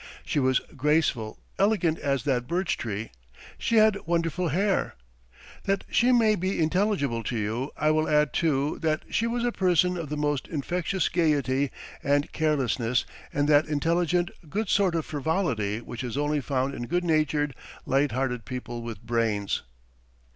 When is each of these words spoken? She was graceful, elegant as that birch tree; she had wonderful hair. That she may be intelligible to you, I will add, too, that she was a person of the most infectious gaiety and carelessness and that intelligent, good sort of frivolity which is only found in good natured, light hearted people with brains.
She 0.25 0.39
was 0.39 0.57
graceful, 0.75 1.37
elegant 1.59 1.99
as 1.99 2.23
that 2.23 2.47
birch 2.47 2.75
tree; 2.75 3.11
she 3.59 3.75
had 3.75 3.99
wonderful 4.07 4.47
hair. 4.47 4.95
That 5.65 5.83
she 5.91 6.11
may 6.11 6.33
be 6.33 6.59
intelligible 6.59 7.21
to 7.25 7.37
you, 7.37 7.69
I 7.77 7.91
will 7.91 8.09
add, 8.09 8.33
too, 8.33 8.79
that 8.79 9.03
she 9.11 9.27
was 9.27 9.45
a 9.45 9.51
person 9.51 9.97
of 9.97 10.09
the 10.09 10.17
most 10.17 10.47
infectious 10.47 11.07
gaiety 11.07 11.69
and 12.01 12.31
carelessness 12.31 13.05
and 13.31 13.47
that 13.49 13.67
intelligent, 13.67 14.31
good 14.49 14.69
sort 14.69 14.95
of 14.95 15.05
frivolity 15.05 15.81
which 15.81 16.03
is 16.03 16.17
only 16.17 16.41
found 16.41 16.73
in 16.73 16.87
good 16.87 17.03
natured, 17.03 17.53
light 17.85 18.11
hearted 18.11 18.43
people 18.43 18.81
with 18.81 19.03
brains. 19.03 19.61